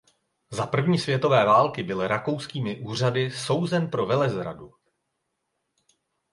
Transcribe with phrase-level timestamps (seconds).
[0.51, 4.73] Za první světové války byl rakouskými úřady souzen pro velezradu.